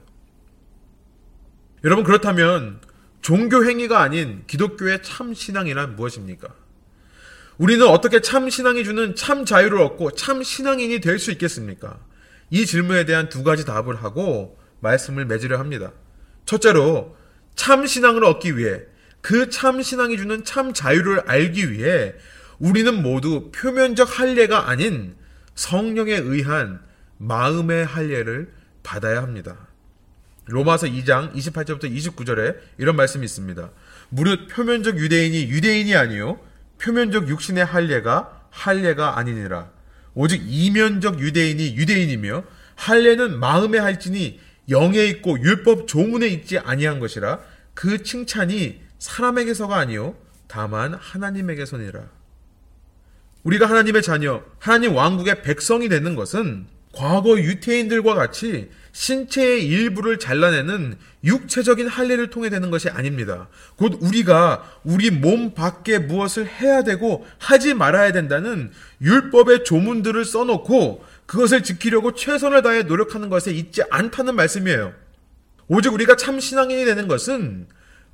[1.84, 2.80] 여러분 그렇다면
[3.22, 6.48] 종교 행위가 아닌 기독교의 참 신앙이란 무엇입니까?
[7.58, 12.00] 우리는 어떻게 참 신앙이 주는 참 자유를 얻고 참 신앙인이 될 수 있겠습니까?
[12.54, 15.92] 이 질문에 대한 두 가지 답을 하고 말씀을 맺으려 합니다.
[16.46, 17.18] 첫째로
[17.56, 18.82] 참 신앙을 얻기 위해
[19.22, 22.14] 그 참 신앙이 주는 참 자유를 알기 위해
[22.60, 25.16] 우리는 모두 표면적 할례가 아닌
[25.56, 26.80] 성령에 의한
[27.18, 29.58] 마음의 할례를 받아야 합니다.
[30.46, 33.72] 로마서 2장 28절부터 29절에 이런 말씀이 있습니다.
[34.10, 36.40] 무릇 표면적 유대인이 유대인이 아니요
[36.80, 39.73] 표면적 육신의 할례가 할례가 아니니라.
[40.16, 42.44] 오직 이면적 유대인이 유대인이며
[42.76, 47.40] 할례는 마음에 할지니 영에 있고 율법 조문에 있지 아니한 것이라
[47.74, 50.16] 그 칭찬이 사람에게서가 아니요
[50.48, 52.10] 다만 하나님에게서니라.
[53.44, 61.88] 우리가 하나님의 자녀, 하나님 왕국의 백성이 되는 것은 과거 유태인들과 같이 신체의 일부를 잘라내는 육체적인
[61.88, 63.50] 할례를 통해 되는 것이 아닙니다.
[63.76, 71.64] 곧 우리가 우리 몸 밖에 무엇을 해야 되고 하지 말아야 된다는 율법의 조문들을 써놓고 그것을
[71.64, 74.94] 지키려고 최선을 다해 노력하는 것에 있지 않다는 말씀이에요.
[75.68, 77.68] 오직 우리가 참 신앙인이 되는 것은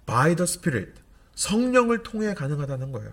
[0.06, 0.94] by the Spirit,
[1.36, 3.12] 성령을 통해 가능하다는 거예요.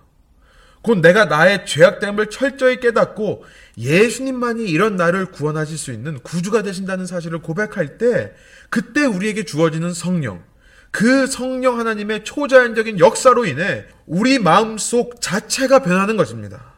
[0.87, 3.45] 곧 내가 나의 죄악됨을 철저히 깨닫고
[3.77, 8.33] 예수님만이 이런 나를 구원하실 수 있는 구주가 되신다는 사실을 고백할 때
[8.71, 10.45] 그때 우리에게 주어지는 성령
[10.93, 16.75] 그 성령 하나님의 초자연적인 역사로 인해 우리 마음속 자체가 변하는 것입니다.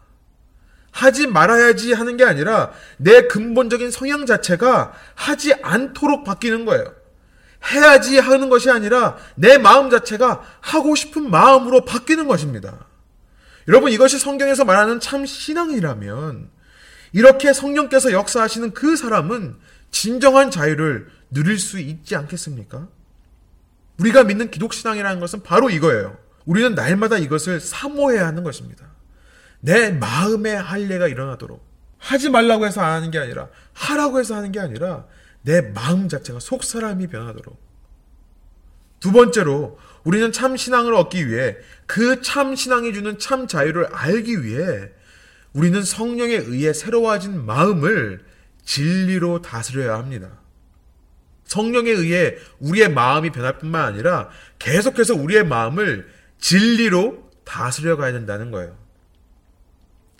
[0.90, 6.94] 하지 말아야지 하는 게 아니라 내 근본적인 성향 자체가 하지 않도록 바뀌는 거예요.
[7.70, 12.87] 해야지 하는 것이 아니라 내 마음 자체가 하고 싶은 마음으로 바뀌는 것입니다.
[13.68, 16.50] 여러분 이것이 성경에서 말하는 참 신앙이라면
[17.12, 19.56] 이렇게 성령께서 역사하시는 그 사람은
[19.90, 22.88] 진정한 자유를 누릴 수 있지 않겠습니까?
[23.98, 26.16] 우리가 믿는 기독신앙이라는 것은 바로 이거예요.
[26.46, 28.86] 우리는 날마다 이것을 사모해야 하는 것입니다.
[29.60, 31.66] 내 마음의 할례가 일어나도록
[31.98, 35.04] 하지 말라고 해서 안 하는 게 아니라 하라고 해서 하는 게 아니라
[35.42, 37.58] 내 마음 자체가 속 사람이 변하도록
[39.00, 44.88] 두 번째로 우리는 참 신앙을 얻기 위해 그 참 신앙이 주는 참 자유를 알기 위해
[45.52, 48.24] 우리는 성령에 의해 새로워진 마음을
[48.64, 50.30] 진리로 다스려야 합니다.
[51.44, 58.78] 성령에 의해 우리의 마음이 변할 뿐만 아니라 계속해서 우리의 마음을 진리로 다스려 가야 된다는 거예요.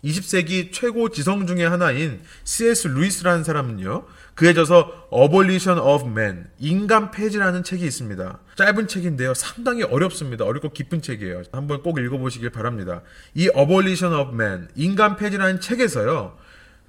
[0.05, 2.89] 20세기 최고 지성 중의 하나인 C.S.
[2.89, 4.07] 루이스라는 사람은요,
[4.39, 8.39] 그에 져서 Abolition of Man, 인간 폐지라는 책이 있습니다.
[8.55, 10.45] 짧은 책인데요, 상당히 어렵습니다.
[10.45, 11.43] 어렵고 깊은 책이에요.
[11.51, 13.03] 한번 꼭 읽어보시길 바랍니다.
[13.35, 16.39] 이 Abolition of Man, 인간 폐지라는 책에서요,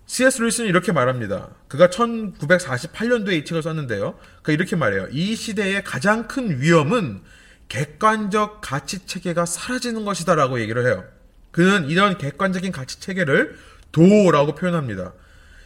[0.05, 0.41] C.S.
[0.41, 1.49] 루이스는 이렇게 말합니다.
[1.67, 4.19] 그가 1948년도에 이 책을 썼는데요.
[4.43, 5.07] 그가 이렇게 말해요.
[5.09, 7.21] 이 시대의 가장 큰 위험은
[7.67, 11.03] 객관적 가치 체계가 사라지는 것이다라고 얘기를 해요.
[11.49, 13.57] 그는 이런 객관적인 가치 체계를
[13.91, 15.13] 도라고 표현합니다.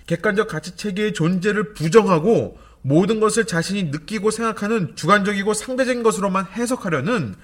[0.06, 7.36] 객관적 가치 체계의 존재를 부정하고 모든 것을 자신이 느끼고 생각하는 주관적이고 상대적인 것으로만 해석하려는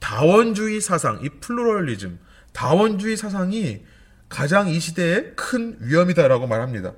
[0.00, 2.18] 다원주의 사상, 이 플루럴리즘,
[2.52, 3.82] 다원주의 사상이
[4.28, 6.92] 가장 이 시대에 큰 위험이다라고 말합니다.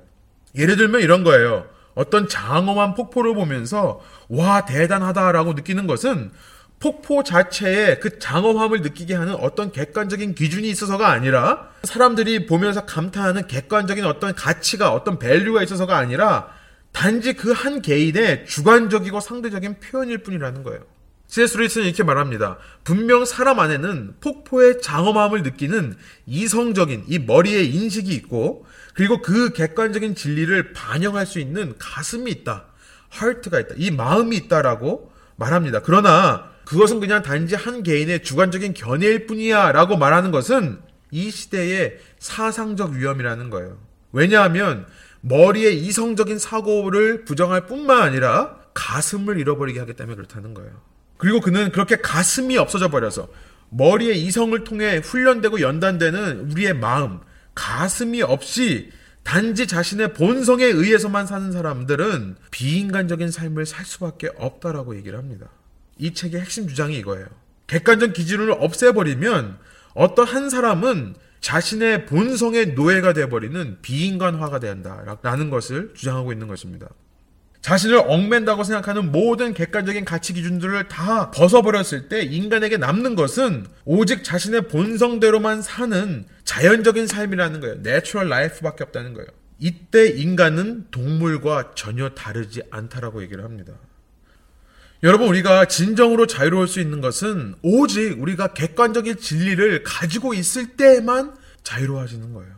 [0.55, 1.67] 예를 들면 이런 거예요.
[1.95, 6.31] 어떤 장엄한 폭포를 보면서 와 대단하다라고 느끼는 것은
[6.79, 14.05] 폭포 자체에 그 장엄함을 느끼게 하는 어떤 객관적인 기준이 있어서가 아니라 사람들이 보면서 감탄하는 객관적인
[14.05, 16.47] 어떤 가치가 어떤 value가 있어서가 아니라
[16.93, 20.81] 단지 그 한 개인의 주관적이고 상대적인 표현일 뿐이라는 거예요.
[21.27, 21.57] C.S.
[21.57, 22.57] 루이스는 이렇게 말합니다.
[22.83, 28.65] 분명 사람 안에는 폭포의 장엄함을 느끼는 이성적인 이 머리의 인식이 있고
[28.95, 32.65] 그리고 그 객관적인 진리를 반영할 수 있는 가슴이 있다.
[33.09, 33.75] 하트가 있다.
[33.77, 35.81] 이 마음이 있다라고 말합니다.
[35.83, 40.79] 그러나 그것은 그냥 단지 한 개인의 주관적인 견해일 뿐이야 라고 말하는 것은
[41.09, 43.79] 이 시대의 사상적 위험이라는 거예요.
[44.11, 44.85] 왜냐하면
[45.21, 50.69] 머리의 이성적인 사고를 부정할 뿐만 아니라 가슴을 잃어버리게 하기 때문에 그렇다는 거예요.
[51.17, 53.29] 그리고 그는 그렇게 가슴이 없어져 버려서
[53.71, 57.19] 머리의 이성을 통해 훈련되고 연단되는 우리의 마음,
[57.55, 58.91] 가슴이 없이
[59.23, 65.49] 단지 자신의 본성에 의해서만 사는 사람들은 비인간적인 삶을 살 수밖에 없다라고 얘기를 합니다.
[65.99, 67.27] 이 책의 핵심 주장이 이거예요.
[67.67, 69.59] 객관적 기준을 없애버리면
[69.93, 76.87] 어떤 한 사람은 자신의 본성의 노예가 되어버리는 비인간화가 된다라는 것을 주장하고 있는 것입니다.
[77.61, 84.69] 자신을 얽맨다고 생각하는 모든 객관적인 가치 기준들을 다 벗어버렸을 때 인간에게 남는 것은 오직 자신의
[84.69, 87.75] 본성대로만 사는 자연적인 삶이라는 거예요.
[87.75, 89.27] natural life밖에 없다는 거예요.
[89.59, 93.73] 이때 인간은 동물과 전혀 다르지 않다라고 얘기를 합니다.
[95.01, 102.33] 여러분 우리가 진정으로 자유로울 수 있는 것은 오직 우리가 객관적인 진리를 가지고 있을 때만 자유로워지는
[102.33, 102.51] 거예요.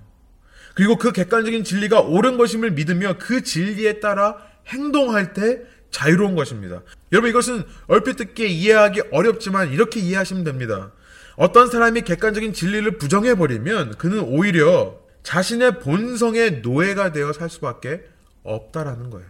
[0.73, 6.81] 그리고 그 객관적인 진리가 옳은 것임을 믿으며 그 진리에 따라 행동할 때 자유로운 것입니다.
[7.11, 10.91] 여러분 이것은 얼핏 듣기에 이해하기 어렵지만 이렇게 이해하시면 됩니다.
[11.35, 18.03] 어떤 사람이 객관적인 진리를 부정해 버리면 그는 오히려 자신의 본성의 노예가 되어 살 수밖에
[18.43, 19.27] 없다라는 거예요.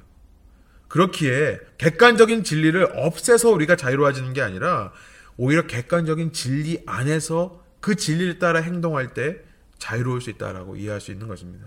[0.92, 4.92] 그렇기에 객관적인 진리를 없애서 우리가 자유로워지는 게 아니라
[5.38, 9.38] 오히려 객관적인 진리 안에서 그 진리를 따라 행동할 때
[9.80, 11.66] 자유로울 수 있다라고 이해할 수 있는 것입니다.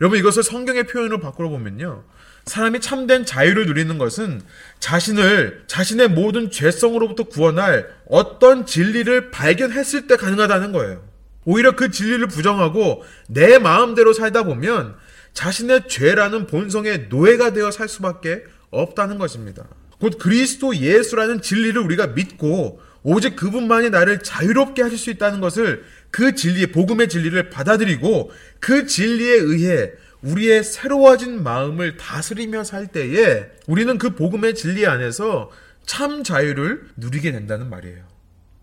[0.00, 2.04] 여러분 이것을 성경의 표현으로 바꾸어 보면요.
[2.44, 4.42] 사람이 참된 자유를 누리는 것은
[4.80, 11.04] 자신을 자신의 모든 죄성으로부터 구원할 어떤 진리를 발견했을 때 가능하다는 거예요.
[11.44, 14.96] 오히려 그 진리를 부정하고 내 마음대로 살다 보면
[15.38, 19.68] 자신의 죄라는 본성의 노예가 되어 살 수밖에 없다는 것입니다.
[20.00, 26.34] 곧 그리스도 예수라는 진리를 우리가 믿고 오직 그분만이 나를 자유롭게 하실 수 있다는 것을 그
[26.34, 34.16] 진리, 복음의 진리를 받아들이고 그 진리에 의해 우리의 새로워진 마음을 다스리며 살 때에 우리는 그
[34.16, 35.52] 복음의 진리 안에서
[35.86, 38.04] 참 자유를 누리게 된다는 말이에요.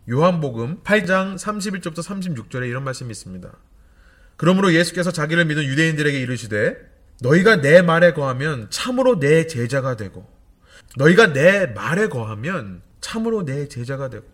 [0.09, 3.49] 요한복음 8장 31절부터 36절에 이런 말씀이 있습니다.
[4.37, 6.77] 그러므로 예수께서 자기를 믿은 유대인들에게 이르시되
[7.21, 10.27] 너희가 내 말에 거하면 참으로 내 제자가 되고
[10.97, 14.25] 너희가 내 말에 거하면 참으로 내 제자가 되고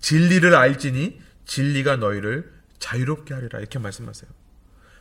[0.00, 4.30] 진리를 알지니 진리가 너희를 자유롭게 하리라 이렇게 말씀하세요.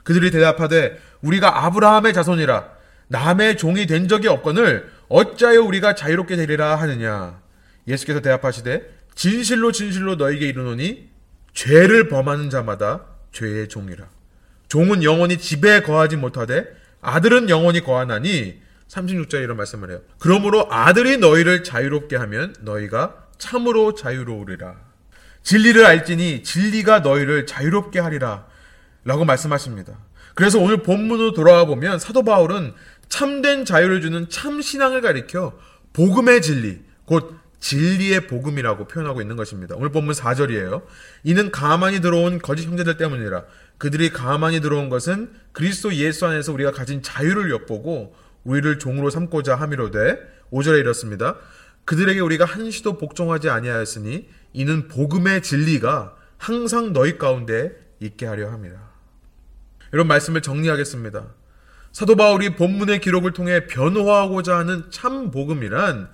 [0.03, 2.77] 그들이 대답하되 우리가 아브라함의 자손이라
[3.09, 7.41] 남의 종이 된 적이 없거늘 어찌하여 우리가 자유롭게 되리라 하느냐
[7.87, 11.09] 예수께서 대답하시되 진실로 진실로 너에게 이르노니
[11.53, 13.05] 죄를 범하는 자마다
[13.37, 14.07] 죄의 종이라
[14.67, 16.65] 종은 영원히 집에 거하지 못하되
[17.01, 20.01] 아들은 영원히 거하나니 36절에 이런 말씀을 해요.
[20.17, 24.75] 그러므로 아들이 너희를 자유롭게 하면 너희가 참으로 자유로우리라.
[25.43, 28.47] 진리를 알지니 진리가 너희를 자유롭게 하리라.
[29.03, 29.97] 라고 말씀하십니다.
[30.35, 32.73] 그래서 오늘 본문으로 돌아와 보면 사도 바울은
[33.09, 35.57] 참된 자유를 주는 참 신앙을 가리켜
[35.93, 39.75] 복음의 진리, 곧 진리의 복음이라고 표현하고 있는 것입니다.
[39.75, 40.83] 오늘 본문 4절이에요.
[41.23, 43.43] 이는 가만히 들어온 거짓 형제들 때문이라.
[43.77, 50.19] 그들이 가만히 들어온 것은 그리스도 예수 안에서 우리가 가진 자유를 엿보고 우리를 종으로 삼고자 함이로되
[50.51, 51.37] 5절에 이렇습니다.
[51.85, 58.79] 그들에게 우리가 한시도 복종하지 아니하였으니 이는 복음의 진리가 항상 너희 가운데 있게 하려 합니다.
[59.93, 61.25] 이런 말씀을 정리하겠습니다.
[61.91, 66.09] 사도 바울이 본문의 기록을 통해 변호하고자 하는 참 복음이란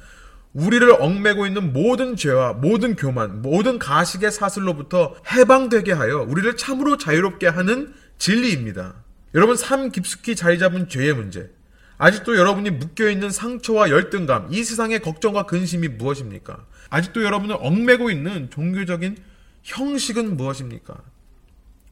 [0.54, 7.48] 우리를 얽매고 있는 모든 죄와 모든 교만, 모든 가식의 사슬로부터 해방되게 하여 우리를 참으로 자유롭게
[7.48, 8.94] 하는 진리입니다.
[9.34, 11.50] 여러분 삶 깊숙이 자리 잡은 죄의 문제,
[11.98, 16.66] 아직도 여러분이 묶여있는 상처와 열등감, 이 세상의 걱정과 근심이 무엇입니까?
[16.90, 19.18] 아직도 여러분을 얽매고 있는 종교적인
[19.64, 20.96] 형식은 무엇입니까?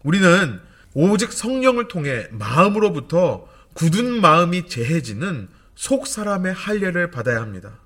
[0.04, 0.60] 우리는
[0.94, 7.81] 오직 성령을 통해 마음으로부터 굳은 마음이 재해지는 속 사람의 할례를 받아야 합니다.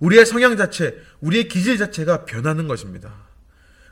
[0.00, 3.12] 우리의 성향 자체, 우리의 기질 자체가 변하는 것입니다.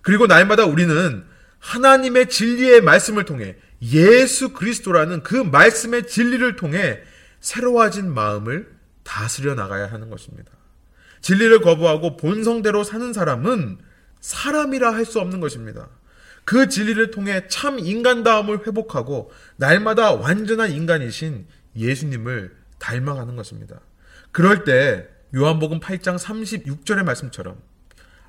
[0.03, 1.25] 그리고 날마다 우리는
[1.59, 7.01] 하나님의 진리의 말씀을 통해 예수 그리스도라는 그 말씀의 진리를 통해
[7.41, 10.51] 새로워진 마음을 다스려 나가야 하는 것입니다.
[11.21, 13.79] 진리를 거부하고 본성대로 사는 사람은
[14.21, 15.89] 사람이라 할 수 없는 것입니다.
[16.45, 21.47] 그 진리를 통해 참 인간다움을 회복하고 날마다 완전한 인간이신
[21.77, 23.81] 예수님을 닮아가는 것입니다.
[24.33, 27.61] 그럴 때 요한복음 8장 36절의 말씀처럼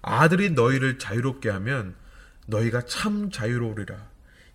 [0.01, 1.95] 아들이 너희를 자유롭게 하면
[2.47, 3.95] 너희가 참 자유로우리라.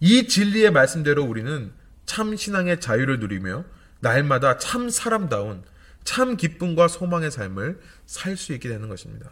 [0.01, 1.73] 이 진리의 말씀대로 우리는
[2.07, 3.65] 참 신앙의 자유를 누리며
[4.01, 5.63] 날마다 참 사람다운
[6.03, 9.31] 참 기쁨과 소망의 삶을 살 수 있게 되는 것입니다.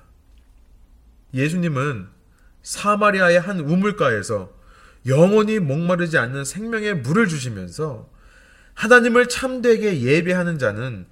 [1.34, 2.08] 예수님은
[2.62, 4.52] 사마리아의 한 우물가에서
[5.06, 8.10] 영원히 목마르지 않는 생명의 물을 주시면서
[8.74, 11.06] 하나님을 참되게 예배하는 자는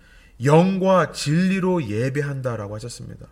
[0.44, 3.26] 영과 진리로 예배한다라고 하셨습니다.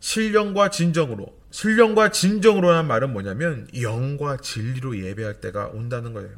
[0.00, 6.30] 신령과 진정으로, 신령과 진정으로란 말은 뭐냐면 영과 진리로 예배할 때가 온다는 거예요.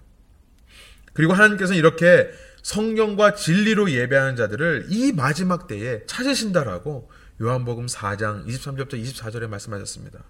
[1.13, 2.29] 그리고 하나님께서는 이렇게
[2.63, 7.11] 성령과 진리로 예배하는 자들을 이 마지막 때에 찾으신다라고
[7.41, 10.21] 요한복음 4장 23절부터 24절에 말씀하셨습니다.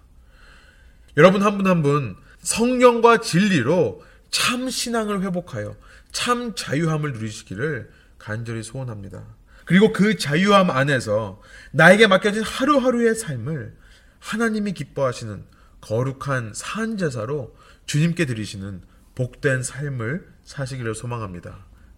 [1.17, 5.75] 여러분 한 분 한 분 성령과 진리로 참 신앙을 회복하여
[6.11, 9.23] 참 자유함을 누리시기를 간절히 소원합니다.
[9.73, 13.75] 그리고 그 자유함 안에서 나에게 맡겨진 하루하루의 삶을
[14.19, 15.45] 하나님이 기뻐하시는
[15.81, 17.55] 거룩한 산 제사로
[17.87, 18.83] 주님께 드리시는
[19.15, 21.65] 복된 삶을 사시기를 소망합니다.